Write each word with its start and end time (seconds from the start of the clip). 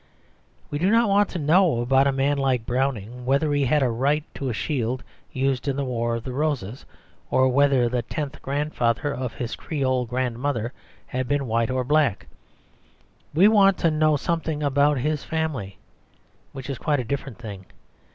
We 0.71 0.79
do 0.79 0.89
not 0.89 1.09
want 1.09 1.29
to 1.29 1.37
know 1.37 1.79
about 1.81 2.07
a 2.07 2.11
man 2.11 2.39
like 2.39 2.65
Browning, 2.65 3.23
whether 3.23 3.53
he 3.53 3.65
had 3.65 3.83
a 3.83 3.89
right 3.91 4.23
to 4.33 4.49
a 4.49 4.51
shield 4.53 5.03
used 5.31 5.67
in 5.67 5.75
the 5.75 5.85
Wars 5.85 6.17
of 6.17 6.23
the 6.23 6.33
Roses, 6.33 6.85
or 7.29 7.47
whether 7.49 7.87
the 7.87 8.01
tenth 8.01 8.41
grandfather 8.41 9.13
of 9.13 9.35
his 9.35 9.55
Creole 9.55 10.07
grandmother 10.07 10.73
had 11.05 11.27
been 11.27 11.45
white 11.45 11.69
or 11.69 11.83
black: 11.83 12.25
we 13.35 13.47
want 13.47 13.77
to 13.77 13.91
know 13.91 14.17
something 14.17 14.63
about 14.63 14.97
his 14.97 15.23
family, 15.23 15.77
which 16.51 16.67
is 16.67 16.79
quite 16.79 16.99
a 16.99 17.03
different 17.03 17.37
thing. 17.37 17.67